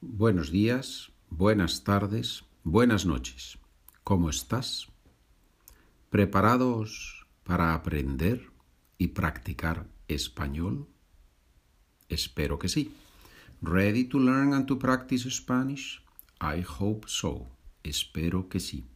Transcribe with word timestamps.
buenos 0.00 0.50
días, 0.50 1.12
buenas 1.28 1.84
tardes, 1.84 2.44
buenas 2.64 3.04
noches. 3.04 3.58
¿Cómo 4.02 4.30
estás? 4.30 4.88
¿Preparados 6.08 7.26
para 7.44 7.74
aprender 7.74 8.50
y 8.98 9.08
practicar 9.08 9.86
español? 10.08 10.88
Espero 12.08 12.58
que 12.58 12.68
sí. 12.68 12.94
¿Ready 13.62 14.04
to 14.04 14.18
learn 14.18 14.54
and 14.54 14.66
to 14.66 14.78
practice 14.78 15.30
Spanish? 15.30 16.02
I 16.40 16.64
hope 16.78 17.06
so. 17.06 17.46
Espero 17.82 18.48
que 18.48 18.58
sí. 18.58 18.86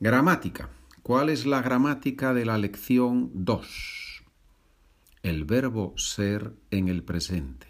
Gramática. 0.00 0.70
¿Cuál 1.02 1.28
es 1.28 1.46
la 1.46 1.62
gramática 1.62 2.34
de 2.34 2.46
la 2.46 2.58
lección 2.58 3.30
2? 3.34 4.24
El 5.22 5.44
verbo 5.44 5.94
ser 5.96 6.54
en 6.70 6.88
el 6.88 7.04
presente. 7.04 7.68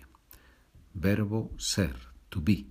Verbo 0.94 1.50
ser, 1.58 1.96
to 2.30 2.40
be. 2.40 2.66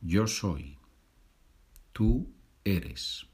Yo 0.00 0.26
soy. 0.26 0.78
Tú 1.92 2.26
eres. 2.64 3.26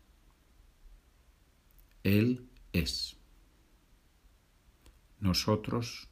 Él 2.04 2.48
es. 2.72 3.16
Nosotros, 5.20 6.08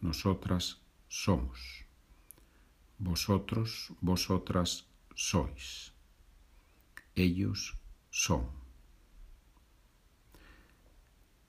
nosotras 0.00 0.78
somos. 1.08 1.86
Vosotros, 2.98 3.92
vosotras 4.00 4.86
sois. 5.14 5.92
Ellos 7.14 7.76
son. 8.10 8.62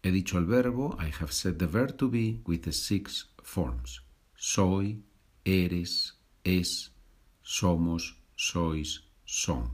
He 0.02 0.12
dicho 0.12 0.38
el 0.38 0.46
verbo, 0.46 0.98
I 1.00 1.12
have 1.20 1.32
said 1.32 1.60
the 1.60 1.68
verb 1.68 1.98
to 1.98 2.10
be 2.10 2.42
with 2.46 2.64
the 2.64 2.74
six 2.74 3.28
forms. 3.42 4.02
Soy, 4.36 5.02
eres, 5.46 6.14
es, 6.44 6.92
somos, 7.42 8.16
sois, 8.36 9.04
son. 9.26 9.70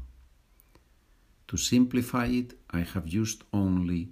To 1.48 1.58
simplify 1.58 2.28
it, 2.28 2.54
I 2.70 2.82
have 2.82 3.08
used 3.08 3.44
only 3.52 4.10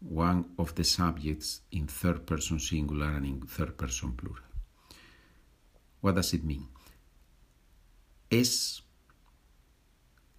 one 0.00 0.44
of 0.58 0.74
the 0.74 0.84
subjects 0.84 1.62
in 1.72 1.86
third 1.86 2.26
person 2.26 2.58
singular 2.58 3.10
and 3.16 3.26
in 3.26 3.40
third 3.40 3.76
person 3.76 4.12
plural. 4.12 4.42
What 6.00 6.14
does 6.14 6.32
it 6.34 6.44
mean? 6.44 6.68
Es 8.30 8.82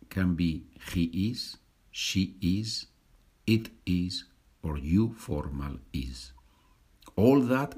can 0.09 0.35
be 0.35 0.63
he 0.93 1.29
is, 1.29 1.57
she 1.91 2.35
is, 2.41 2.85
it 3.45 3.69
is, 3.85 4.25
or 4.63 4.77
you 4.77 5.13
formal 5.17 5.79
is. 5.91 6.31
All 7.15 7.41
that 7.41 7.77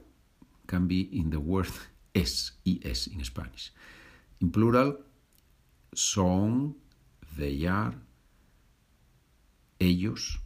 can 0.68 0.88
be 0.88 1.02
in 1.12 1.32
the 1.32 1.40
word 1.40 1.72
es, 2.14 2.54
es 2.66 3.08
in 3.08 3.24
Spanish. 3.24 3.72
In 4.40 4.52
plural, 4.52 4.98
son, 5.94 6.76
they 7.38 7.66
are, 7.66 7.94
ellos, 9.80 10.40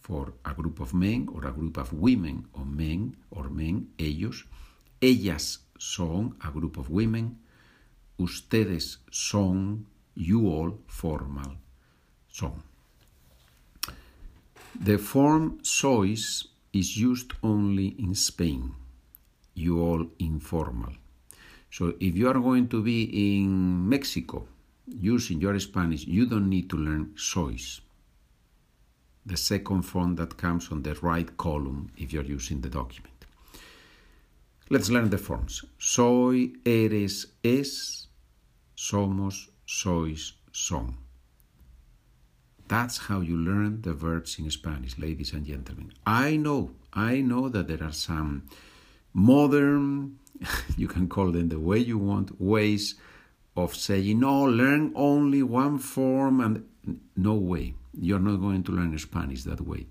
for 0.00 0.34
a 0.44 0.52
group 0.54 0.80
of 0.80 0.92
men 0.92 1.28
or 1.32 1.46
a 1.46 1.52
group 1.52 1.76
of 1.76 1.92
women, 1.92 2.46
or 2.54 2.64
men 2.64 3.16
or 3.30 3.48
men, 3.48 3.88
ellos, 3.98 4.44
ellas 5.00 5.60
son 5.78 6.34
a 6.42 6.50
group 6.50 6.76
of 6.76 6.90
women, 6.90 7.38
ustedes 8.18 8.98
son, 9.10 9.86
you 10.14 10.48
all, 10.48 10.78
formal, 10.86 11.56
son. 12.28 12.62
The 14.78 14.98
form 14.98 15.58
sois 15.62 16.46
is 16.72 16.96
used 16.96 17.32
only 17.42 17.88
in 17.98 18.14
Spain, 18.14 18.74
you 19.60 19.82
all 19.82 20.06
informal. 20.18 20.92
So 21.70 21.94
if 22.00 22.16
you 22.16 22.28
are 22.28 22.40
going 22.40 22.68
to 22.68 22.82
be 22.82 23.38
in 23.38 23.88
Mexico 23.88 24.46
using 24.86 25.40
your 25.40 25.58
Spanish, 25.60 26.06
you 26.06 26.26
don't 26.26 26.48
need 26.48 26.68
to 26.70 26.76
learn 26.76 27.12
sois, 27.16 27.80
the 29.24 29.36
second 29.36 29.82
form 29.82 30.16
that 30.16 30.36
comes 30.36 30.70
on 30.72 30.82
the 30.82 30.94
right 30.96 31.36
column 31.36 31.92
if 31.96 32.12
you're 32.12 32.24
using 32.24 32.60
the 32.60 32.68
document. 32.68 33.14
Let's 34.68 34.88
learn 34.88 35.10
the 35.10 35.18
forms. 35.18 35.64
Soy, 35.78 36.52
eres, 36.64 37.26
es, 37.44 38.06
somos, 38.76 39.48
sois, 39.66 40.32
son. 40.52 40.96
That's 42.68 42.98
how 42.98 43.20
you 43.20 43.36
learn 43.36 43.82
the 43.82 43.94
verbs 43.94 44.38
in 44.38 44.48
Spanish, 44.50 44.96
ladies 44.96 45.32
and 45.32 45.44
gentlemen. 45.44 45.92
I 46.06 46.36
know, 46.36 46.70
I 46.92 47.20
know 47.20 47.48
that 47.48 47.66
there 47.66 47.82
are 47.82 47.92
some 47.92 48.44
modern, 49.12 50.18
you 50.76 50.88
can 50.88 51.08
call 51.08 51.32
them 51.32 51.48
the 51.48 51.58
way 51.58 51.78
you 51.78 51.98
want, 51.98 52.40
ways 52.40 52.94
of 53.56 53.74
saying, 53.74 54.20
no, 54.20 54.42
learn 54.42 54.92
only 54.94 55.42
one 55.42 55.78
form 55.78 56.40
and 56.40 56.66
no 57.16 57.34
way. 57.34 57.74
You're 57.92 58.20
not 58.20 58.36
going 58.36 58.62
to 58.64 58.72
learn 58.72 58.96
Spanish 58.98 59.44
that 59.44 59.60
way. 59.60 59.86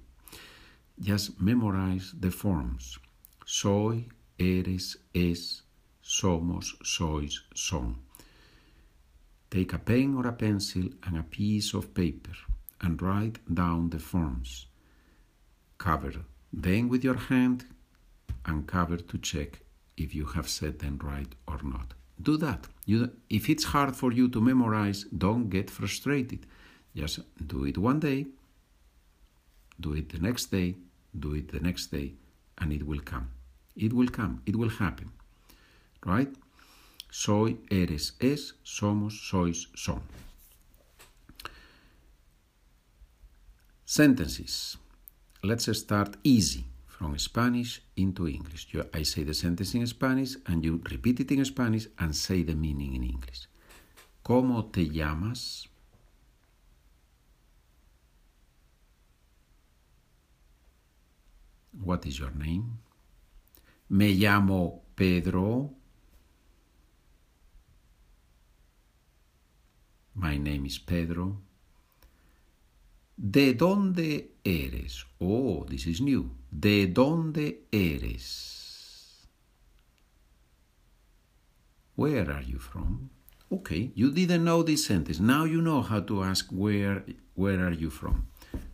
Just 0.99 1.39
memorize 1.39 2.13
the 2.17 2.31
forms. 2.31 2.97
Soy, 3.45 4.05
eres, 4.37 4.97
es, 5.13 5.61
somos, 6.03 6.73
sois, 6.83 7.39
son. 7.53 7.95
Take 9.51 9.73
a 9.73 9.79
pen 9.79 10.15
or 10.15 10.27
a 10.27 10.33
pencil 10.33 10.89
and 11.03 11.17
a 11.17 11.23
piece 11.23 11.73
of 11.73 11.93
paper 11.93 12.33
and 12.81 13.01
write 13.01 13.39
down 13.53 13.89
the 13.89 13.99
forms. 13.99 14.67
Cover 15.77 16.13
them 16.53 16.89
with 16.89 17.03
your 17.03 17.17
hand 17.17 17.65
and 18.45 18.67
cover 18.67 18.97
to 18.97 19.17
check 19.17 19.59
if 19.97 20.15
you 20.15 20.25
have 20.25 20.47
said 20.47 20.79
them 20.79 20.99
right 21.03 21.33
or 21.47 21.59
not. 21.63 21.93
Do 22.21 22.37
that. 22.37 22.67
You, 22.85 23.11
if 23.29 23.49
it's 23.49 23.65
hard 23.65 23.95
for 23.95 24.11
you 24.11 24.27
to 24.29 24.41
memorize, 24.41 25.03
don't 25.05 25.49
get 25.49 25.69
frustrated. 25.69 26.45
Just 26.95 27.19
do 27.45 27.65
it 27.65 27.77
one 27.77 27.99
day, 27.99 28.27
do 29.79 29.93
it 29.93 30.09
the 30.09 30.19
next 30.19 30.47
day, 30.47 30.75
do 31.17 31.33
it 31.33 31.51
the 31.51 31.59
next 31.59 31.87
day, 31.87 32.13
and 32.57 32.73
it 32.73 32.85
will 32.85 32.99
come. 32.99 33.29
It 33.75 33.93
will 33.93 34.07
come, 34.07 34.41
it 34.45 34.55
will 34.55 34.69
happen. 34.69 35.11
Right? 36.05 36.33
Soy, 37.11 37.57
eres, 37.71 38.13
es, 38.19 38.53
somos, 38.63 39.13
sois, 39.13 39.67
son. 39.75 40.01
Sentences. 43.85 44.77
Let's 45.41 45.77
start 45.77 46.17
easy 46.23 46.65
from 46.99 47.17
Spanish 47.17 47.81
into 47.95 48.27
English. 48.27 48.67
You, 48.71 48.83
I 48.93 49.03
say 49.03 49.23
the 49.23 49.33
sentence 49.33 49.73
in 49.73 49.87
Spanish 49.87 50.35
and 50.47 50.65
you 50.65 50.83
repeat 50.91 51.21
it 51.21 51.31
in 51.31 51.45
Spanish 51.45 51.87
and 51.97 52.13
say 52.13 52.43
the 52.43 52.55
meaning 52.55 52.93
in 52.93 53.03
English. 53.03 53.47
¿Cómo 54.21 54.69
te 54.69 54.85
llamas? 54.89 55.69
What 61.71 62.05
is 62.05 62.19
your 62.19 62.35
name? 62.35 62.79
Me 63.89 64.13
llamo 64.13 64.81
Pedro. 64.93 65.71
My 70.15 70.37
name 70.37 70.65
is 70.65 70.77
Pedro. 70.79 71.37
¿De 73.21 73.53
dónde 73.53 74.31
eres? 74.45 75.05
Oh, 75.19 75.65
this 75.67 75.87
is 75.87 75.99
new. 75.99 76.31
¿De 76.49 76.87
dónde 76.87 77.67
eres? 77.69 79.27
Where 81.97 82.31
are 82.31 82.41
you 82.41 82.59
from? 82.59 83.09
Okay, 83.51 83.91
you 83.93 84.11
didn't 84.11 84.45
know 84.45 84.63
this 84.63 84.85
sentence. 84.85 85.19
Now 85.19 85.43
you 85.43 85.61
know 85.61 85.81
how 85.81 85.99
to 85.99 86.23
ask 86.23 86.49
where 86.49 87.03
where 87.35 87.59
are 87.59 87.73
you 87.73 87.89
from? 87.89 88.27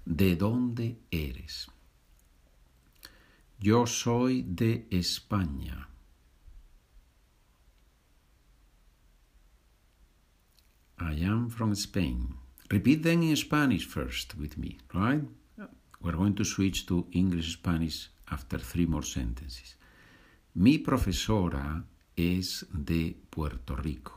¿De 0.05 0.35
dónde 0.35 0.97
eres? 1.11 1.67
Yo 3.59 3.87
soy 3.87 4.43
de 4.43 4.85
España. 4.91 5.87
I 10.99 11.13
am 11.23 11.49
from 11.49 11.73
Spain. 11.73 12.44
Repeat 12.71 13.03
them 13.03 13.21
in 13.21 13.35
Spanish 13.35 13.85
first 13.85 14.35
with 14.37 14.57
me, 14.57 14.77
right? 14.93 15.21
We're 16.01 16.17
going 16.17 16.35
to 16.35 16.43
switch 16.43 16.85
to 16.87 17.07
English 17.11 17.53
Spanish 17.53 18.09
after 18.31 18.57
three 18.59 18.85
more 18.85 19.03
sentences. 19.03 19.75
Mi 20.55 20.77
profesora 20.77 21.83
es 22.15 22.65
de 22.71 23.15
Puerto 23.29 23.75
Rico. 23.75 24.13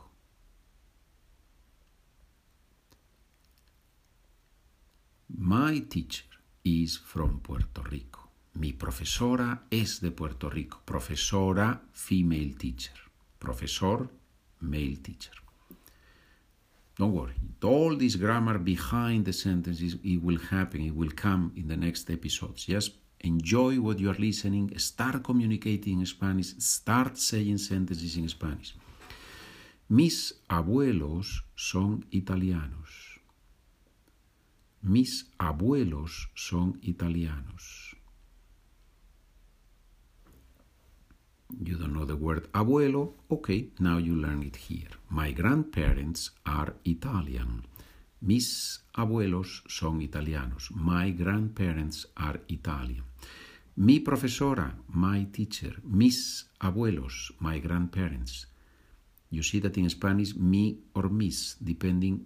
My 5.37 5.79
teacher 5.87 6.25
is 6.63 6.97
from 6.97 7.39
Puerto 7.39 7.81
Rico. 7.83 8.29
Mi 8.53 8.73
profesora 8.73 9.63
es 9.69 9.99
de 9.99 10.11
Puerto 10.11 10.49
Rico. 10.49 10.81
Profesora, 10.85 11.81
female 11.91 12.55
teacher. 12.57 12.97
Profesor, 13.37 14.09
male 14.59 14.97
teacher. 14.97 15.48
Don't 16.99 17.13
worry. 17.13 17.33
All 17.63 17.95
this 17.95 18.17
grammar 18.17 18.57
behind 18.57 19.23
the 19.23 19.31
sentences, 19.31 19.95
it 20.03 20.21
will 20.21 20.37
happen. 20.37 20.81
It 20.81 20.93
will 20.93 21.11
come 21.15 21.53
in 21.55 21.69
the 21.69 21.77
next 21.77 22.09
episodes. 22.09 22.65
Just 22.65 22.91
enjoy 23.21 23.79
what 23.79 23.99
you 23.99 24.09
are 24.11 24.19
listening, 24.19 24.77
start 24.77 25.23
communicating 25.23 26.01
in 26.01 26.05
Spanish, 26.05 26.53
start 26.59 27.17
saying 27.17 27.57
sentences 27.57 28.17
in 28.17 28.27
Spanish. 28.27 28.75
Mis 29.87 30.33
abuelos 30.49 31.43
son 31.55 32.05
italianos. 32.11 32.89
Mis 34.81 35.25
abuelos 35.39 36.27
son 36.35 36.79
italianos. 36.81 37.95
You 41.63 41.77
don't 41.77 41.93
know 41.93 42.05
the 42.05 42.17
word 42.29 42.47
abuelo? 42.53 43.13
Okay, 43.27 43.69
now 43.79 43.97
you 43.97 44.13
learn 44.13 44.43
it 44.43 44.55
here. 44.55 44.93
My 45.09 45.31
grandparents 45.31 46.31
are 46.45 46.73
Italian. 46.85 47.65
Mis 48.21 48.81
abuelos 48.93 49.63
son 49.67 50.01
italianos. 50.01 50.69
My 50.75 51.09
grandparents 51.09 52.05
are 52.15 52.39
Italian. 52.47 53.03
Mi 53.77 53.99
profesora, 53.99 54.75
my 54.93 55.25
teacher. 55.31 55.73
Mis 55.83 56.45
abuelos, 56.59 57.31
my 57.39 57.57
grandparents. 57.59 58.45
You 59.31 59.41
see 59.41 59.59
that 59.61 59.77
in 59.77 59.89
Spanish, 59.89 60.35
mi 60.35 60.77
or 60.93 61.09
mis, 61.09 61.55
depending 61.63 62.25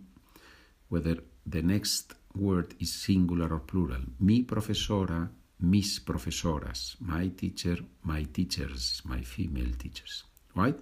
whether 0.90 1.18
the 1.46 1.62
next 1.62 2.16
word 2.36 2.76
is 2.80 2.92
singular 2.92 3.54
or 3.54 3.60
plural. 3.60 4.04
Mi 4.20 4.44
profesora, 4.44 5.30
mis 5.64 6.00
profesoras. 6.00 6.98
My 7.00 7.30
teacher, 7.30 7.84
my 8.04 8.26
teachers, 8.26 9.02
my 9.06 9.24
female 9.24 9.72
teachers. 9.78 10.26
Right? 10.56 10.78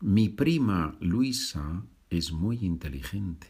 Mi 0.00 0.28
prima 0.28 0.94
Luisa 1.00 1.82
es 2.08 2.30
muy 2.32 2.58
inteligente. 2.62 3.48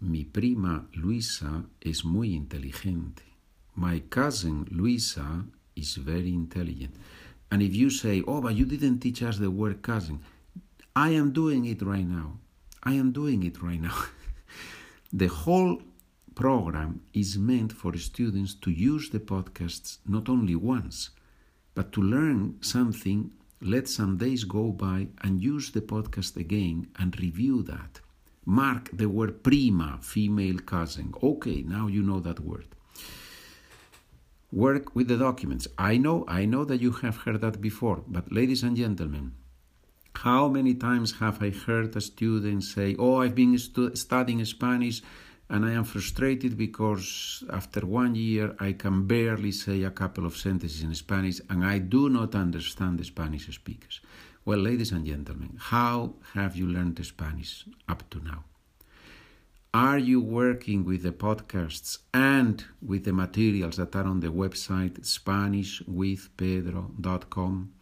Mi 0.00 0.24
prima 0.24 0.88
Luisa 0.94 1.66
es 1.80 2.04
muy 2.04 2.34
inteligente. 2.34 3.22
My 3.76 4.00
cousin 4.00 4.66
Luisa 4.70 5.44
is 5.76 5.98
very 5.98 6.32
intelligent. 6.32 6.94
And 7.50 7.62
if 7.62 7.74
you 7.74 7.90
say, 7.90 8.22
oh, 8.26 8.40
but 8.40 8.54
you 8.54 8.64
didn't 8.64 9.00
teach 9.00 9.22
us 9.22 9.38
the 9.38 9.50
word 9.50 9.82
cousin, 9.82 10.20
I 10.96 11.10
am 11.10 11.32
doing 11.32 11.66
it 11.66 11.82
right 11.82 12.06
now. 12.06 12.38
I 12.82 12.94
am 12.94 13.12
doing 13.12 13.42
it 13.42 13.62
right 13.62 13.80
now. 13.80 14.04
the 15.12 15.26
whole 15.26 15.82
program 16.34 17.02
is 17.12 17.36
meant 17.36 17.72
for 17.72 17.96
students 17.96 18.54
to 18.54 18.70
use 18.70 19.10
the 19.10 19.20
podcasts 19.20 19.98
not 20.06 20.28
only 20.28 20.54
once, 20.54 21.10
but 21.74 21.92
to 21.92 22.00
learn 22.00 22.56
something, 22.62 23.30
let 23.60 23.88
some 23.88 24.16
days 24.16 24.44
go 24.44 24.72
by 24.72 25.08
and 25.22 25.42
use 25.42 25.70
the 25.70 25.82
podcast 25.82 26.36
again 26.36 26.88
and 26.98 27.20
review 27.20 27.62
that. 27.62 28.00
Mark 28.46 28.88
the 28.92 29.08
word 29.08 29.42
prima, 29.42 29.98
female 30.00 30.58
cousin. 30.58 31.12
Okay, 31.22 31.62
now 31.62 31.86
you 31.86 32.02
know 32.02 32.20
that 32.20 32.40
word. 32.40 32.66
Work 34.50 34.96
with 34.96 35.08
the 35.08 35.18
documents. 35.18 35.68
I 35.78 35.98
know, 35.98 36.24
I 36.26 36.46
know 36.46 36.64
that 36.64 36.80
you 36.80 36.92
have 36.92 37.18
heard 37.18 37.40
that 37.42 37.60
before, 37.60 38.02
but 38.08 38.32
ladies 38.32 38.62
and 38.62 38.76
gentlemen, 38.76 39.32
how 40.14 40.48
many 40.48 40.74
times 40.74 41.18
have 41.18 41.42
I 41.42 41.50
heard 41.50 41.96
a 41.96 42.00
student 42.00 42.64
say, 42.64 42.96
Oh, 42.98 43.22
I've 43.22 43.34
been 43.34 43.58
stu- 43.58 43.94
studying 43.96 44.44
Spanish 44.44 45.02
and 45.48 45.64
I 45.64 45.72
am 45.72 45.84
frustrated 45.84 46.56
because 46.56 47.42
after 47.50 47.86
one 47.86 48.14
year 48.14 48.54
I 48.60 48.72
can 48.72 49.06
barely 49.06 49.52
say 49.52 49.82
a 49.82 49.90
couple 49.90 50.26
of 50.26 50.36
sentences 50.36 50.82
in 50.82 50.94
Spanish 50.94 51.40
and 51.50 51.64
I 51.64 51.78
do 51.78 52.08
not 52.08 52.34
understand 52.34 52.98
the 52.98 53.04
Spanish 53.04 53.48
speakers. 53.54 54.00
Well, 54.44 54.58
ladies 54.58 54.92
and 54.92 55.04
gentlemen, 55.04 55.56
how 55.58 56.14
have 56.34 56.56
you 56.56 56.66
learned 56.66 57.04
Spanish 57.04 57.66
up 57.88 58.08
to 58.10 58.22
now? 58.22 58.44
Are 59.72 59.98
you 59.98 60.20
working 60.20 60.84
with 60.84 61.04
the 61.04 61.12
podcasts 61.12 61.98
and 62.12 62.64
with 62.82 63.04
the 63.04 63.12
materials 63.12 63.76
that 63.76 63.94
are 63.94 64.04
on 64.04 64.18
the 64.18 64.32
website 64.32 64.98
SpanishWithPedro.com? 65.02 67.72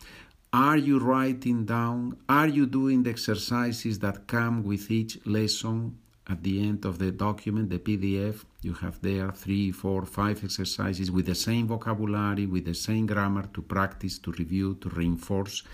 Are 0.52 0.78
you 0.78 0.98
writing 0.98 1.66
down? 1.66 2.16
Are 2.26 2.48
you 2.48 2.64
doing 2.64 3.02
the 3.02 3.10
exercises 3.10 3.98
that 3.98 4.26
come 4.26 4.62
with 4.62 4.90
each 4.90 5.18
lesson? 5.26 5.98
At 6.26 6.42
the 6.42 6.66
end 6.66 6.86
of 6.86 6.98
the 6.98 7.10
document, 7.10 7.68
the 7.68 7.78
PDF, 7.78 8.44
you 8.62 8.72
have 8.72 8.98
there 9.02 9.30
three, 9.30 9.70
four, 9.70 10.06
five 10.06 10.42
exercises 10.42 11.10
with 11.10 11.26
the 11.26 11.34
same 11.34 11.66
vocabulary, 11.66 12.46
with 12.46 12.64
the 12.64 12.74
same 12.74 13.04
grammar 13.04 13.46
to 13.52 13.60
practice, 13.60 14.18
to 14.20 14.32
review, 14.32 14.76
to 14.80 14.88
reinforce. 14.88 15.64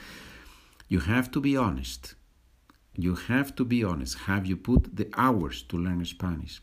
You 0.89 0.99
have 1.01 1.31
to 1.31 1.41
be 1.41 1.57
honest. 1.57 2.17
You 2.97 3.15
have 3.15 3.55
to 3.55 3.65
be 3.65 3.85
honest. 3.85 4.19
Have 4.27 4.45
you 4.45 4.57
put 4.57 4.97
the 4.97 5.09
hours 5.17 5.63
to 5.69 5.77
learn 5.77 6.05
Spanish? 6.05 6.61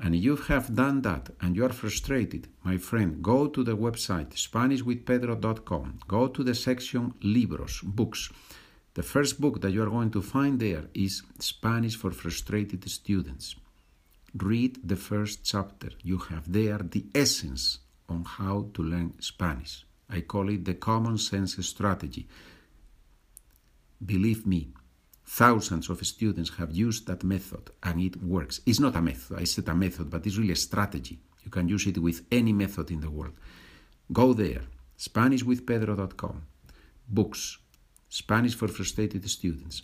And 0.00 0.14
you 0.14 0.36
have 0.36 0.74
done 0.74 1.02
that 1.02 1.30
and 1.40 1.56
you 1.56 1.64
are 1.64 1.72
frustrated, 1.72 2.48
my 2.62 2.76
friend, 2.76 3.20
go 3.20 3.48
to 3.48 3.64
the 3.64 3.76
website 3.76 4.30
SpanishWithPedro.com. 4.34 5.98
Go 6.06 6.28
to 6.28 6.44
the 6.44 6.54
section 6.54 7.14
Libros, 7.22 7.80
books. 7.82 8.30
The 8.94 9.02
first 9.02 9.40
book 9.40 9.60
that 9.60 9.72
you 9.72 9.82
are 9.82 9.90
going 9.90 10.10
to 10.12 10.22
find 10.22 10.60
there 10.60 10.84
is 10.94 11.22
Spanish 11.40 11.96
for 11.96 12.12
Frustrated 12.12 12.88
Students. 12.88 13.56
Read 14.34 14.78
the 14.84 14.96
first 14.96 15.44
chapter. 15.44 15.90
You 16.02 16.18
have 16.18 16.52
there 16.52 16.78
the 16.78 17.06
essence 17.14 17.78
on 18.08 18.24
how 18.24 18.68
to 18.74 18.82
learn 18.82 19.14
Spanish. 19.20 19.84
I 20.08 20.20
call 20.22 20.48
it 20.48 20.64
the 20.64 20.74
common 20.74 21.18
sense 21.18 21.54
strategy. 21.66 22.26
Believe 24.04 24.46
me, 24.46 24.68
thousands 25.28 25.90
of 25.90 26.04
students 26.06 26.50
have 26.56 26.72
used 26.72 27.06
that 27.06 27.22
method 27.22 27.70
and 27.82 28.00
it 28.00 28.16
works. 28.22 28.62
It's 28.64 28.80
not 28.80 28.96
a 28.96 29.02
method, 29.02 29.38
I 29.38 29.44
said 29.44 29.68
a 29.68 29.74
method, 29.74 30.08
but 30.08 30.26
it's 30.26 30.38
really 30.38 30.52
a 30.52 30.56
strategy. 30.56 31.18
You 31.44 31.50
can 31.50 31.68
use 31.68 31.86
it 31.86 31.98
with 31.98 32.22
any 32.32 32.52
method 32.54 32.90
in 32.90 33.00
the 33.00 33.10
world. 33.10 33.34
Go 34.10 34.32
there, 34.32 34.62
SpanishWithPedro.com. 34.98 36.42
Books, 37.08 37.58
Spanish 38.08 38.54
for 38.54 38.68
frustrated 38.68 39.28
students. 39.28 39.82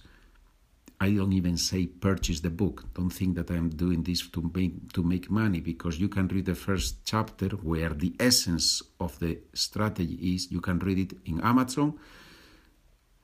I 0.98 1.10
don't 1.10 1.32
even 1.34 1.58
say 1.58 1.86
purchase 1.86 2.40
the 2.40 2.50
book. 2.50 2.84
Don't 2.94 3.10
think 3.10 3.34
that 3.36 3.50
I'm 3.50 3.68
doing 3.68 4.02
this 4.02 4.26
to 4.28 4.50
make 4.54 4.92
to 4.94 5.02
make 5.02 5.30
money 5.30 5.60
because 5.60 5.98
you 5.98 6.08
can 6.08 6.28
read 6.28 6.46
the 6.46 6.54
first 6.54 7.04
chapter 7.04 7.50
where 7.70 7.90
the 7.90 8.14
essence 8.18 8.80
of 8.98 9.18
the 9.18 9.40
strategy 9.52 10.18
is. 10.34 10.50
You 10.50 10.62
can 10.62 10.78
read 10.78 10.98
it 10.98 11.12
in 11.26 11.40
Amazon 11.42 11.98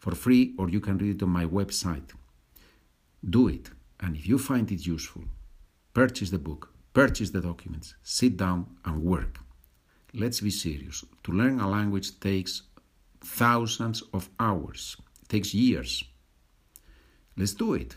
for 0.00 0.14
free 0.14 0.54
or 0.58 0.68
you 0.68 0.80
can 0.80 0.98
read 0.98 1.16
it 1.16 1.22
on 1.22 1.30
my 1.30 1.44
website. 1.44 2.10
Do 3.28 3.48
it. 3.48 3.70
And 4.00 4.16
if 4.16 4.26
you 4.26 4.38
find 4.38 4.70
it 4.72 4.86
useful, 4.86 5.24
purchase 5.92 6.30
the 6.30 6.38
book, 6.38 6.72
purchase 6.94 7.30
the 7.30 7.40
documents, 7.40 7.94
sit 8.02 8.36
down 8.36 8.66
and 8.84 9.02
work. 9.02 9.38
Let's 10.14 10.40
be 10.40 10.50
serious. 10.50 11.04
To 11.24 11.32
learn 11.32 11.60
a 11.60 11.68
language 11.68 12.18
takes 12.18 12.62
thousands 13.20 14.02
of 14.14 14.28
hours. 14.40 14.96
It 15.22 15.28
takes 15.28 15.54
years. 15.54 16.02
Let's 17.36 17.54
do 17.54 17.74
it. 17.74 17.96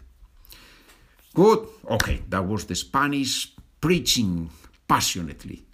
Good. 1.33 1.67
Okay, 1.89 2.22
that 2.29 2.45
was 2.45 2.65
the 2.65 2.75
Spanish 2.75 3.53
preaching 3.81 4.50
passionately. 4.88 5.65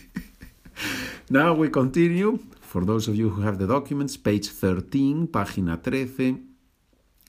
now 1.30 1.54
we 1.54 1.68
continue. 1.70 2.38
For 2.70 2.84
those 2.84 3.08
of 3.08 3.16
you 3.16 3.30
who 3.30 3.40
have 3.42 3.58
the 3.58 3.66
documents, 3.66 4.16
page 4.16 4.46
13, 4.46 5.26
página 5.26 5.82
13. 5.82 6.46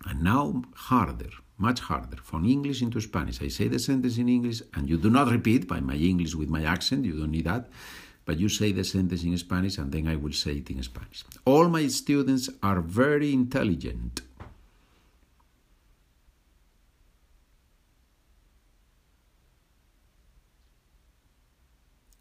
And 0.06 0.22
now 0.22 0.62
harder, 0.76 1.32
much 1.58 1.80
harder, 1.80 2.18
from 2.18 2.46
English 2.46 2.84
into 2.84 3.02
Spanish. 3.02 3.42
I 3.42 3.48
say 3.48 3.68
the 3.68 3.80
sentence 3.80 4.20
in 4.20 4.30
English, 4.30 4.62
and 4.76 4.88
you 4.88 4.98
do 4.98 5.10
not 5.10 5.32
repeat 5.32 5.68
by 5.68 5.80
my 5.80 5.96
English 5.96 6.36
with 6.36 6.50
my 6.50 6.64
accent, 6.64 7.06
you 7.06 7.18
don't 7.18 7.32
need 7.32 7.46
that 7.46 7.68
but 8.26 8.40
you 8.40 8.48
say 8.48 8.72
the 8.72 8.84
sentence 8.84 9.24
in 9.24 9.38
Spanish 9.38 9.78
and 9.78 9.92
then 9.92 10.08
I 10.08 10.16
will 10.16 10.32
say 10.32 10.54
it 10.58 10.70
in 10.70 10.82
Spanish. 10.84 11.24
All 11.44 11.68
my 11.70 11.88
students 11.88 12.50
are 12.62 12.80
very 12.80 13.34
intelligent. 13.34 14.22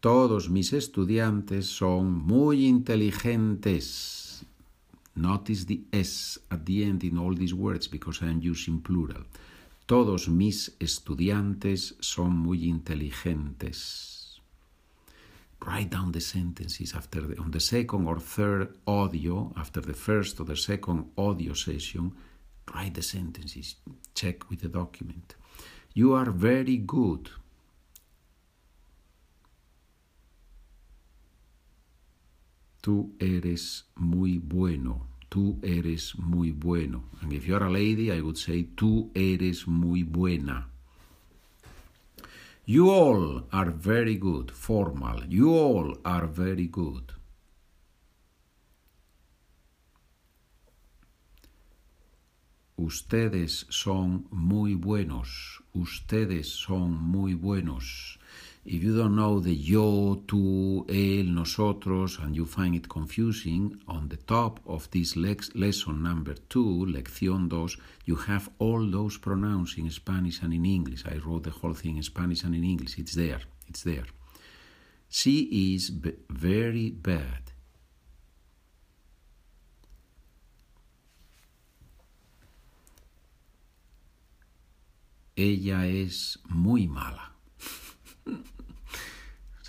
Todos 0.01 0.49
mis 0.49 0.73
estudiantes 0.73 1.67
son 1.67 2.11
muy 2.11 2.65
inteligentes. 2.65 4.43
Notice 5.13 5.65
the 5.65 5.83
S 5.91 6.39
at 6.49 6.65
the 6.65 6.83
end 6.83 7.03
in 7.03 7.19
all 7.19 7.35
these 7.35 7.53
words 7.53 7.87
because 7.87 8.23
I 8.23 8.29
am 8.29 8.41
using 8.41 8.81
plural. 8.81 9.23
Todos 9.85 10.27
mis 10.27 10.75
estudiantes 10.79 11.95
son 11.99 12.35
muy 12.35 12.67
inteligentes. 12.67 14.41
Write 15.63 15.91
down 15.91 16.11
the 16.11 16.21
sentences 16.21 16.95
after 16.95 17.21
the, 17.21 17.39
on 17.39 17.51
the 17.51 17.59
second 17.59 18.07
or 18.07 18.19
third 18.19 18.75
audio, 18.87 19.53
after 19.55 19.81
the 19.81 19.93
first 19.93 20.39
or 20.39 20.45
the 20.45 20.55
second 20.55 21.11
audio 21.15 21.53
session. 21.53 22.11
Write 22.73 22.95
the 22.95 23.03
sentences. 23.03 23.75
Check 24.15 24.49
with 24.49 24.61
the 24.61 24.69
document. 24.69 25.35
You 25.93 26.13
are 26.13 26.31
very 26.31 26.77
good. 26.77 27.29
Tú 32.81 33.15
eres 33.19 33.85
muy 33.95 34.39
bueno. 34.39 35.07
Tú 35.29 35.59
eres 35.61 36.17
muy 36.17 36.51
bueno. 36.51 37.03
And 37.21 37.31
if 37.31 37.45
you're 37.47 37.63
a 37.63 37.69
lady, 37.69 38.11
I 38.11 38.21
would 38.21 38.37
say 38.37 38.63
tú 38.75 39.11
eres 39.13 39.67
muy 39.67 40.03
buena. 40.03 40.67
You 42.65 42.89
all 42.89 43.47
are 43.51 43.71
very 43.71 44.17
good. 44.17 44.51
Formal. 44.51 45.25
You 45.29 45.53
all 45.53 45.99
are 46.03 46.27
very 46.27 46.67
good. 46.67 47.13
Ustedes 52.77 53.67
son 53.69 54.25
muy 54.31 54.73
buenos. 54.73 55.61
Ustedes 55.73 56.49
son 56.49 56.93
muy 56.93 57.35
buenos. 57.35 58.17
If 58.63 58.83
you 58.83 58.95
don't 58.95 59.15
know 59.15 59.39
the 59.39 59.55
yo, 59.55 60.21
tú, 60.27 60.85
él, 60.87 61.33
nosotros, 61.33 62.19
and 62.19 62.35
you 62.35 62.45
find 62.45 62.75
it 62.75 62.87
confusing, 62.87 63.81
on 63.87 64.07
the 64.09 64.17
top 64.17 64.59
of 64.67 64.87
this 64.91 65.15
lesson 65.15 66.03
number 66.03 66.35
two, 66.35 66.85
lección 66.85 67.49
dos, 67.49 67.75
you 68.05 68.15
have 68.15 68.51
all 68.59 68.85
those 68.85 69.17
pronouns 69.17 69.75
in 69.79 69.89
Spanish 69.89 70.43
and 70.43 70.53
in 70.53 70.65
English. 70.65 71.03
I 71.07 71.17
wrote 71.17 71.43
the 71.43 71.49
whole 71.49 71.73
thing 71.73 71.97
in 71.97 72.03
Spanish 72.03 72.43
and 72.43 72.53
in 72.53 72.63
English. 72.63 72.99
It's 72.99 73.15
there. 73.15 73.41
It's 73.67 73.81
there. 73.81 74.05
She 75.09 75.73
is 75.75 75.89
very 76.29 76.91
bad. 76.91 77.51
Ella 85.35 85.87
es 85.87 86.37
muy 86.47 86.85
mala. 86.85 87.31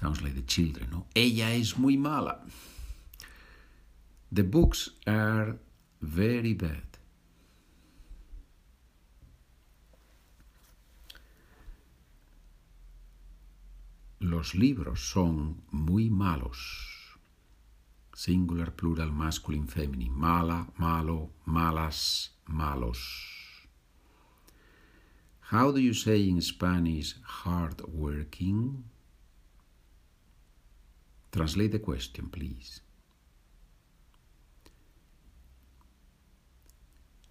Sounds 0.02 0.20
like 0.20 0.34
the 0.34 0.42
children, 0.42 0.88
no? 0.90 1.06
Ella 1.14 1.52
es 1.52 1.78
muy 1.78 1.96
mala. 1.96 2.40
The 4.32 4.42
books 4.42 4.90
are 5.06 5.54
very 6.00 6.54
bad. 6.54 6.98
Los 14.18 14.56
libros 14.56 14.98
son 14.98 15.62
muy 15.70 16.10
malos. 16.10 16.58
Singular, 18.12 18.74
plural, 18.74 19.12
masculine, 19.12 19.68
feminine. 19.68 20.10
Mala, 20.10 20.66
malo, 20.78 21.30
malas, 21.46 22.30
malos. 22.48 22.98
How 25.42 25.70
do 25.70 25.78
you 25.78 25.94
say 25.94 26.28
in 26.28 26.40
Spanish 26.40 27.14
hard 27.22 27.82
working? 27.86 28.82
Translate 31.32 31.72
the 31.72 31.80
question, 31.80 32.28
please. 32.28 32.82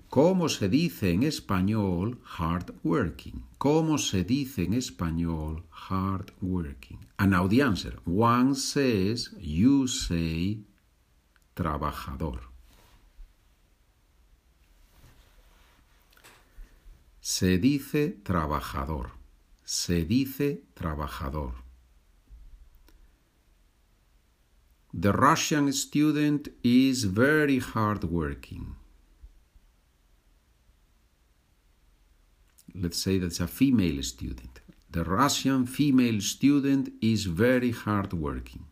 ¿Cómo 0.09 0.49
se 0.49 0.67
dice 0.67 1.11
en 1.11 1.23
español 1.23 2.19
hard 2.25 2.73
working? 2.83 3.45
¿Cómo 3.57 3.97
se 3.97 4.25
dice 4.25 4.63
en 4.63 4.73
español 4.73 5.63
hard 5.69 6.33
working? 6.41 6.99
And 7.17 7.31
now 7.31 7.47
the 7.47 7.61
answer. 7.61 7.97
One 8.05 8.55
says, 8.55 9.29
you 9.39 9.87
say, 9.87 10.65
trabajador. 11.53 12.41
Se 17.21 17.57
dice 17.59 18.09
trabajador. 18.23 19.11
Se 19.63 20.03
dice 20.03 20.63
trabajador. 20.73 21.53
The 24.93 25.13
Russian 25.13 25.71
student 25.71 26.49
is 26.63 27.05
very 27.05 27.59
hardworking. 27.59 28.75
Let's 32.75 32.97
say 32.97 33.17
that's 33.17 33.39
a 33.39 33.47
female 33.47 34.03
student. 34.03 34.59
The 34.89 35.05
Russian 35.05 35.65
female 35.65 36.19
student 36.19 36.89
is 37.01 37.25
very 37.25 37.71
hardworking. 37.71 38.65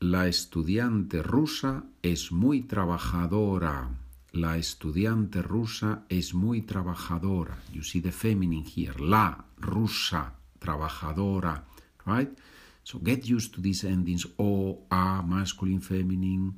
La 0.00 0.26
estudiante 0.26 1.22
rusa 1.22 1.84
es 2.02 2.30
muy 2.30 2.60
trabajadora. 2.60 4.03
La 4.34 4.56
estudiante 4.56 5.42
rusa 5.42 6.06
es 6.08 6.34
muy 6.34 6.62
trabajadora. 6.62 7.56
You 7.72 7.84
see 7.84 8.00
the 8.00 8.10
feminine 8.10 8.64
here. 8.64 8.94
La 8.98 9.44
rusa, 9.58 10.34
trabajadora. 10.58 11.64
Right? 12.04 12.36
So 12.82 12.98
get 12.98 13.24
used 13.24 13.54
to 13.54 13.60
these 13.60 13.84
endings. 13.84 14.26
O, 14.36 14.86
a, 14.90 15.22
masculine, 15.22 15.80
feminine, 15.80 16.52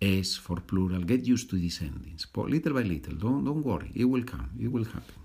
s 0.00 0.38
for 0.38 0.62
plural. 0.62 1.04
Get 1.04 1.28
used 1.28 1.50
to 1.50 1.56
these 1.56 1.82
endings. 1.82 2.26
But 2.32 2.48
little 2.48 2.72
by 2.72 2.82
little. 2.82 3.14
Don't, 3.14 3.44
don't 3.44 3.62
worry. 3.62 3.92
It 3.94 4.06
will 4.06 4.24
come. 4.24 4.48
It 4.58 4.72
will 4.72 4.84
happen. 4.84 5.20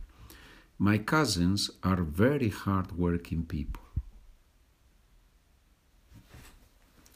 My 0.79 0.97
cousins 0.97 1.71
are 1.83 2.03
very 2.03 2.49
hard-working 2.49 3.45
people. 3.45 3.86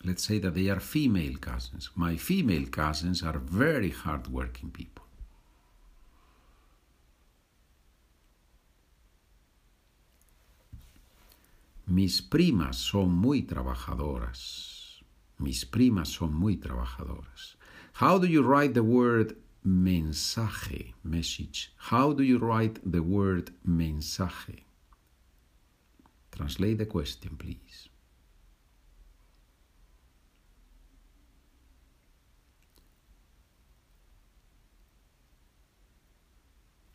Let's 0.04 0.24
say 0.24 0.40
that 0.40 0.56
they 0.56 0.70
are 0.70 0.80
female 0.80 1.36
cousins. 1.40 1.90
My 1.96 2.16
female 2.16 2.66
cousins 2.66 3.24
are 3.24 3.38
very 3.38 3.90
hardworking 3.90 4.72
people. 4.72 5.06
Mis 11.88 12.22
primas 12.22 12.76
son 12.76 13.10
muy 13.10 13.42
trabajadoras. 13.42 15.02
Mis 15.40 15.66
primas 15.66 16.08
son 16.08 16.34
muy 16.34 16.56
trabajadoras. 16.56 17.56
How 17.94 18.18
do 18.18 18.28
you 18.28 18.44
write 18.44 18.74
the 18.74 18.84
word 18.84 19.36
mensaje, 19.66 20.94
message? 21.04 21.74
How 21.76 22.14
do 22.14 22.24
you 22.24 22.38
write 22.38 22.80
the 22.90 23.04
word 23.04 23.52
mensaje? 23.68 24.64
Translate 26.32 26.78
the 26.78 26.86
question, 26.86 27.36
please. 27.38 27.91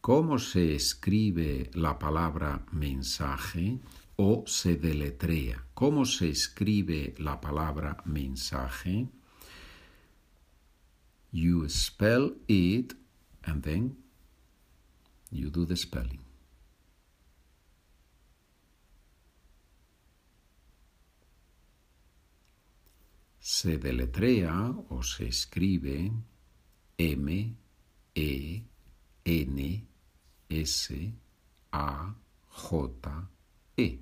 ¿Cómo 0.06 0.38
se 0.38 0.76
escribe 0.76 1.68
la 1.75 1.98
palabra 1.98 2.64
mensaje 2.70 3.80
o 4.14 4.44
se 4.46 4.76
deletrea? 4.76 5.66
¿Cómo 5.75 6.04
se 6.04 6.28
escribe 6.28 7.16
la 7.18 7.40
palabra 7.40 7.96
mensaje? 8.04 9.08
You 11.32 11.68
spell 11.68 12.36
it 12.46 12.94
and 13.42 13.64
then 13.64 13.96
you 15.32 15.50
do 15.50 15.66
the 15.66 15.76
spelling. 15.76 16.25
Se 23.40 23.76
deletrea 23.76 24.72
o 24.88 25.02
se 25.02 25.26
escribe 25.26 26.12
M, 26.96 27.56
E, 28.14 28.62
N, 29.25 29.95
S 30.50 30.92
A 31.72 32.14
J 32.50 32.90
E. 33.76 33.98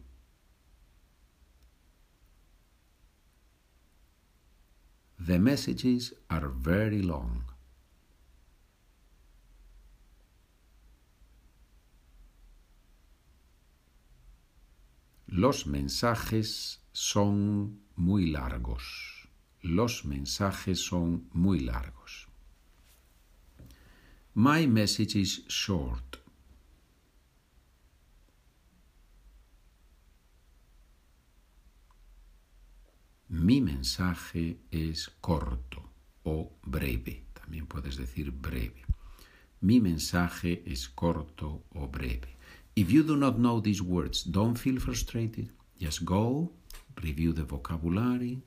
The 5.19 5.39
messages 5.39 6.13
are 6.29 6.49
very 6.49 7.01
long. 7.01 7.45
Los 15.29 15.67
mensajes 15.67 16.79
son 16.93 17.81
muy 17.97 18.31
largos. 18.31 19.29
Los 19.63 20.05
mensajes 20.05 20.81
son 20.81 21.27
muy 21.33 21.61
largos. 21.61 22.27
My 24.35 24.67
message 24.67 25.17
is 25.17 25.43
short. 25.49 26.24
Mi 33.55 33.61
mensaje 33.61 34.59
es 34.73 35.09
corto 35.21 35.81
o 36.25 36.51
breve. 36.67 37.23
También 37.35 37.67
puedes 37.67 37.97
decir 37.97 38.33
breve. 38.33 38.83
Mi 39.61 39.79
mensaje 39.81 40.65
es 40.67 40.89
corto 40.89 41.63
o 41.73 41.87
breve. 41.87 42.37
If 42.75 42.91
you 42.91 43.05
do 43.05 43.17
not 43.17 43.37
know 43.37 43.61
these 43.61 43.81
words, 43.81 44.25
don't 44.25 44.59
feel 44.59 44.81
frustrated. 44.81 45.53
Just 45.79 46.05
go, 46.05 46.51
review 46.97 47.33
the 47.33 47.45
vocabulary, 47.45 48.43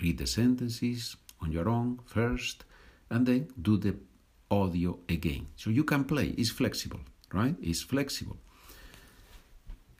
read 0.00 0.18
the 0.18 0.28
sentences 0.28 1.16
on 1.40 1.50
your 1.50 1.68
own 1.68 1.98
first, 2.06 2.62
and 3.08 3.26
then 3.26 3.48
do 3.60 3.78
the 3.78 3.96
audio 4.48 5.00
again. 5.08 5.48
So 5.56 5.70
you 5.70 5.82
can 5.82 6.04
play. 6.04 6.36
It's 6.38 6.50
flexible, 6.50 7.00
right? 7.32 7.56
It's 7.60 7.82
flexible. 7.82 8.36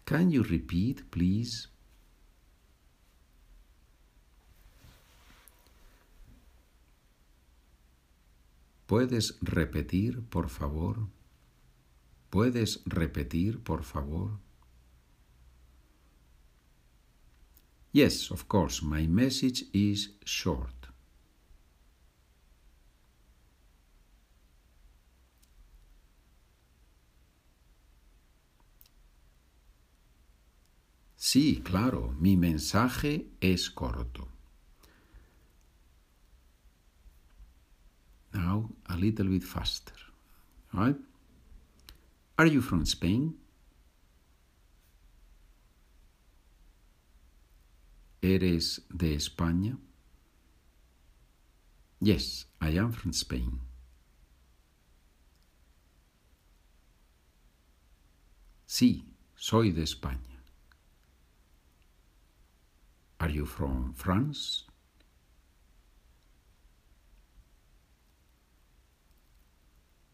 Can 0.06 0.30
you 0.30 0.44
repeat, 0.44 1.10
please? 1.10 1.66
¿Puedes 8.90 9.38
repetir, 9.40 10.20
por 10.30 10.49
favor? 10.49 11.06
¿Puedes 12.28 12.82
repetir, 12.87 13.62
por 13.62 13.85
favor? 13.85 14.40
Yes, 17.92 18.32
of 18.32 18.49
course, 18.49 18.85
my 18.85 19.06
message 19.06 19.66
is 19.73 20.18
short. 20.25 20.88
Sí, 31.14 31.62
claro, 31.62 32.12
mi 32.18 32.37
mensaje 32.37 33.30
es 33.40 33.70
corto. 33.70 34.39
Now, 38.32 38.70
a 38.88 38.96
little 38.96 39.26
bit 39.26 39.42
faster. 39.42 39.94
Right? 40.72 40.96
Are 42.38 42.46
you 42.46 42.60
from 42.60 42.87
Spain? 42.87 43.34
¿Eres 48.22 48.82
de 48.94 49.14
España? 49.14 49.76
Yes, 52.00 52.46
I 52.60 52.78
am 52.78 52.92
from 52.92 53.12
Spain. 53.12 53.60
Sí, 58.66 59.04
soy 59.34 59.72
de 59.72 59.82
España. 59.82 60.40
Are 63.18 63.30
you 63.30 63.44
from 63.44 63.92
France? 63.94 64.69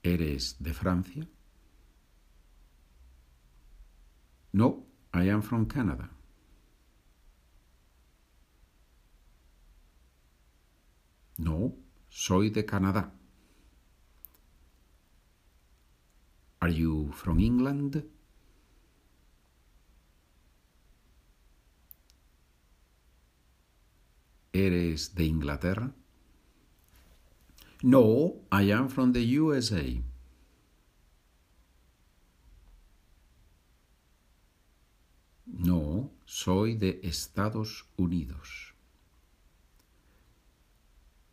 ¿Eres 0.06 0.62
de 0.62 0.72
Francia? 0.72 1.28
No, 4.52 4.86
I 5.12 5.30
am 5.30 5.42
from 5.42 5.66
Canada. 5.66 6.08
No, 11.38 11.74
soy 12.08 12.50
de 12.50 12.64
Canadá. 12.64 13.12
Are 16.60 16.72
you 16.72 17.10
from 17.12 17.40
England? 17.40 18.04
¿Eres 24.52 25.16
de 25.16 25.24
Inglaterra? 25.24 25.92
No, 27.82 28.40
I 28.50 28.62
am 28.62 28.88
from 28.88 29.12
the 29.12 29.22
USA. 29.22 30.02
No, 35.46 36.10
soy 36.24 36.74
de 36.74 37.00
Estados 37.02 37.84
Unidos. 37.98 38.72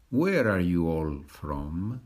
Where 0.10 0.50
are 0.50 0.60
you 0.60 0.88
all 0.88 1.24
from? 1.28 2.02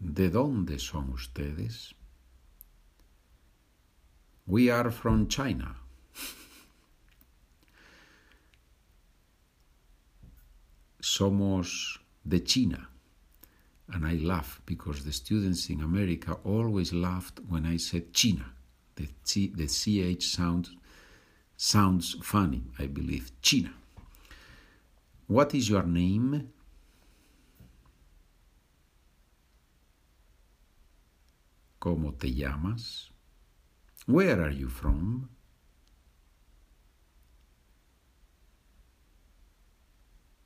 ¿De 0.00 0.30
dónde 0.30 0.78
son 0.78 1.12
ustedes? 1.12 1.94
We 4.46 4.70
are 4.70 4.90
from 4.90 5.28
China. 5.28 5.87
Somos 11.18 11.98
de 12.24 12.38
China. 12.38 12.88
And 13.88 14.06
I 14.06 14.14
laugh 14.24 14.62
because 14.66 15.04
the 15.04 15.10
students 15.10 15.68
in 15.68 15.80
America 15.80 16.38
always 16.44 16.92
laughed 16.92 17.40
when 17.48 17.66
I 17.66 17.78
said 17.78 18.12
China. 18.12 18.44
The, 18.94 19.08
C, 19.24 19.48
the 19.52 19.66
CH 19.66 20.22
sound 20.22 20.68
sounds 21.56 22.14
funny, 22.22 22.62
I 22.78 22.86
believe. 22.86 23.32
China. 23.42 23.72
What 25.26 25.56
is 25.56 25.68
your 25.68 25.82
name? 25.82 26.52
¿Cómo 31.80 32.16
te 32.16 32.32
llamas? 32.32 33.10
Where 34.06 34.40
are 34.40 34.52
you 34.52 34.68
from? 34.68 35.30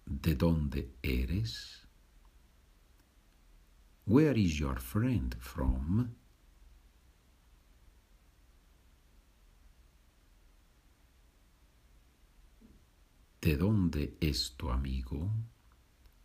¿De 0.06 0.34
dónde 0.34 0.90
eres? 1.02 1.86
Where 4.04 4.36
is 4.36 4.58
your 4.58 4.78
friend 4.80 5.36
from? 5.40 6.14
¿De 13.40 13.56
dónde 13.56 14.16
es 14.20 14.54
tu 14.56 14.70
amigo? 14.70 15.30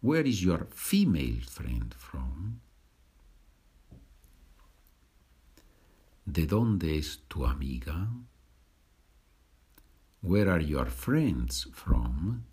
Where 0.02 0.28
is 0.28 0.42
your 0.42 0.68
female 0.72 1.42
friend 1.42 1.94
from? 1.96 2.62
¿De 6.26 6.46
dónde 6.46 6.98
es 6.98 7.24
tu 7.28 7.46
amiga? 7.46 8.10
Where 10.22 10.50
are 10.50 10.62
your 10.62 10.88
friends 10.88 11.68
from? 11.74 12.44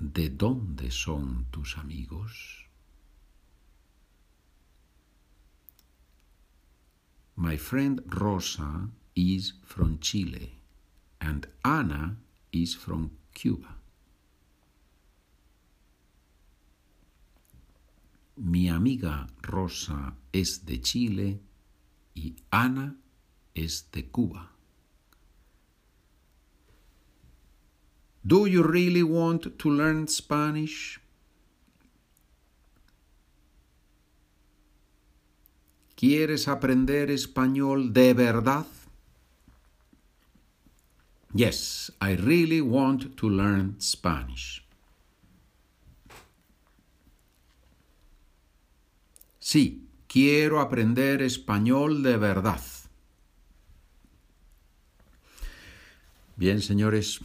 ¿De 0.00 0.30
dónde 0.30 0.92
son 0.92 1.46
tus 1.50 1.76
amigos? 1.76 2.66
My 7.34 7.56
friend 7.56 8.00
Rosa 8.06 8.90
is 9.16 9.54
from 9.64 9.98
Chile 9.98 10.52
and 11.20 11.48
Ana 11.64 12.16
is 12.52 12.76
from 12.76 13.10
Cuba. 13.34 13.74
Mi 18.36 18.68
amiga 18.68 19.26
Rosa 19.42 20.14
es 20.32 20.64
de 20.64 20.80
Chile 20.80 21.40
y 22.14 22.36
Ana 22.52 22.94
es 23.52 23.90
de 23.90 24.08
Cuba. 24.08 24.57
Do 28.28 28.44
you 28.44 28.62
really 28.62 29.02
want 29.02 29.56
to 29.56 29.70
learn 29.70 30.06
Spanish? 30.06 31.00
¿Quieres 35.96 36.46
aprender 36.46 37.10
español 37.10 37.94
de 37.94 38.12
verdad? 38.12 38.66
Yes, 41.32 41.90
I 42.02 42.16
really 42.16 42.60
want 42.60 43.16
to 43.16 43.30
learn 43.30 43.80
Spanish. 43.80 44.62
Sí, 49.40 49.88
quiero 50.06 50.60
aprender 50.60 51.22
español 51.22 52.02
de 52.02 52.18
verdad. 52.18 52.60
Bien, 56.36 56.60
señores, 56.60 57.20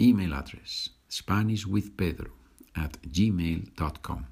email 0.00 0.34
address 0.34 0.90
SpanishWithPedro 1.08 2.30
at 2.76 3.00
gmail.com. 3.02 4.26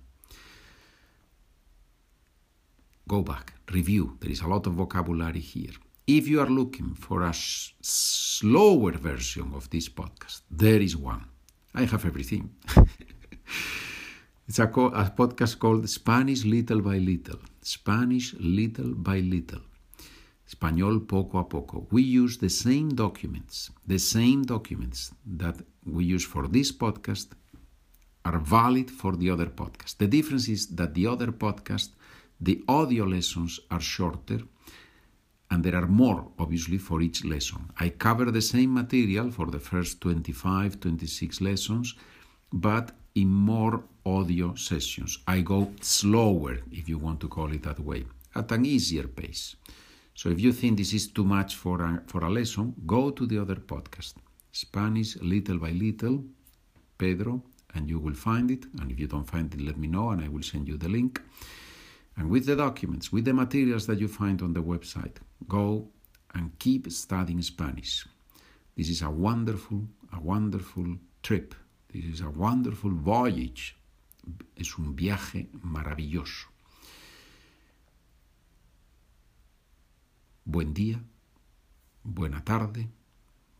Go 3.09 3.23
back, 3.23 3.55
review. 3.73 4.17
There 4.21 4.31
is 4.31 4.43
a 4.43 4.47
lot 4.47 4.67
of 4.67 4.75
vocabulary 4.75 5.41
here. 5.41 5.73
If 6.07 6.29
you 6.29 6.41
are 6.41 6.49
looking 6.49 6.95
for 6.95 7.23
a 7.23 7.33
slower 7.35 8.93
version 8.93 9.53
of 9.55 9.69
this 9.71 9.89
podcast, 9.89 10.43
there 10.51 10.81
is 10.81 10.97
one. 10.97 11.25
I 11.75 11.85
have 11.85 12.05
everything. 12.05 12.51
It's 14.49 14.59
a, 14.59 14.65
a 14.65 15.13
podcast 15.15 15.59
called 15.59 15.87
Spanish 15.91 16.47
Little 16.47 16.81
by 16.81 16.97
Little. 16.97 17.39
Spanish 17.61 18.35
Little 18.41 18.95
by 18.95 19.19
Little. 19.19 19.61
Español 20.49 21.07
poco 21.07 21.39
a 21.39 21.49
poco. 21.49 21.87
We 21.91 22.03
use 22.03 22.39
the 22.39 22.49
same 22.49 22.89
documents. 22.95 23.71
The 23.87 23.99
same 23.99 24.43
documents 24.45 25.13
that 25.41 25.57
we 25.85 26.05
use 26.17 26.25
for 26.25 26.49
this 26.49 26.73
podcast 26.73 27.29
are 28.25 28.39
valid 28.39 28.91
for 28.91 29.17
the 29.17 29.31
other 29.31 29.47
podcast. 29.47 29.99
The 29.99 30.07
difference 30.07 30.49
is 30.49 30.63
that 30.77 30.95
the 30.95 31.07
other 31.07 31.31
podcast, 31.33 31.91
the 32.41 32.63
audio 32.67 33.05
lessons 33.05 33.61
are 33.71 33.81
shorter 33.81 34.41
and 35.51 35.65
there 35.65 35.77
are 35.77 35.87
more, 35.87 36.29
obviously, 36.39 36.79
for 36.79 37.01
each 37.01 37.25
lesson. 37.25 37.71
I 37.79 37.89
cover 37.91 38.31
the 38.31 38.43
same 38.43 38.73
material 38.75 39.31
for 39.31 39.47
the 39.47 39.61
first 39.61 40.01
25, 40.01 40.81
26 40.81 41.41
lessons, 41.41 41.95
but 42.53 42.93
in 43.15 43.29
more 43.29 43.83
audio 44.05 44.55
sessions. 44.55 45.19
I 45.27 45.41
go 45.41 45.73
slower, 45.81 46.59
if 46.71 46.89
you 46.89 46.99
want 46.99 47.21
to 47.21 47.29
call 47.29 47.53
it 47.53 47.63
that 47.63 47.81
way. 47.81 48.05
at 48.35 48.53
an 48.53 48.65
easier 48.67 49.09
pace. 49.09 49.57
So 50.19 50.31
if 50.31 50.41
you 50.41 50.53
think 50.53 50.79
this 50.79 50.95
is 50.95 51.07
too 51.07 51.23
much 51.23 51.55
for 51.55 51.81
a, 51.81 52.03
for 52.09 52.25
a 52.25 52.29
lesson, 52.29 52.75
go 52.85 53.13
to 53.13 53.25
the 53.25 53.39
other 53.39 53.55
podcast, 53.55 54.15
Spanish 54.51 55.15
Little 55.23 55.59
by 55.59 55.71
Little, 55.71 56.25
Pedro, 56.99 57.41
and 57.75 57.89
you 57.89 58.01
will 58.01 58.15
find 58.15 58.51
it. 58.51 58.67
And 58.81 58.91
if 58.91 58.99
you 58.99 59.07
don't 59.07 59.31
find 59.31 59.55
it, 59.55 59.61
let 59.61 59.77
me 59.79 59.87
know 59.87 60.11
and 60.11 60.21
I 60.21 60.27
will 60.27 60.43
send 60.43 60.67
you 60.67 60.77
the 60.77 60.89
link. 60.89 61.23
And 62.17 62.29
with 62.29 62.47
the 62.47 62.57
documents, 62.57 63.13
with 63.13 63.27
the 63.27 63.33
materials 63.33 63.87
that 63.87 64.01
you 64.01 64.09
find 64.09 64.43
on 64.43 64.55
the 64.55 64.61
website, 64.61 65.19
go 65.47 65.87
and 66.35 66.51
keep 66.59 66.91
studying 66.91 67.41
Spanish. 67.41 68.05
This 68.77 68.89
is 68.89 69.03
a 69.03 69.11
wonderful, 69.11 69.85
a 70.13 70.19
wonderful 70.19 70.97
trip. 71.23 71.55
This 71.93 72.07
is 72.07 72.23
a 72.23 72.31
wonderful 72.31 72.91
voyage. 72.91 73.77
Es 74.57 74.77
un 74.79 74.97
viaje 74.97 75.47
maravilloso. 75.63 76.58
Buen 80.51 80.73
día, 80.73 80.99
buena 82.03 82.43
tarde, 82.43 82.89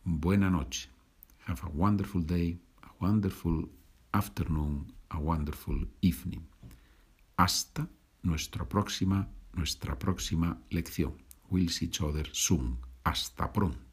buena 0.03 0.49
noche. 0.49 0.89
Have 1.45 1.61
a 1.61 1.69
wonderful 1.71 2.25
day, 2.25 2.59
a 2.81 2.89
wonderful 2.99 3.69
afternoon, 4.11 4.91
a 5.11 5.19
wonderful 5.19 5.87
evening. 6.01 6.41
Hasta 7.37 7.87
nuestra 8.23 8.67
próxima, 8.67 9.27
nuestra 9.53 9.99
próxima 9.99 10.57
lección. 10.71 11.13
We'll 11.51 11.69
see 11.69 11.85
each 11.85 12.01
other 12.01 12.27
soon. 12.33 12.79
Hasta 13.03 13.53
pronto. 13.53 13.88